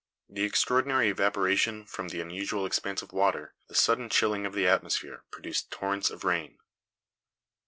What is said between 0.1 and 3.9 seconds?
The extraordinary evaporation from the unusual expanse of water, the